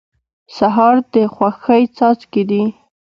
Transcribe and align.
سهار 0.57 0.95
د 1.13 1.15
خوښۍ 1.35 1.83
څاڅکي 1.97 2.43
دي. 2.49 2.63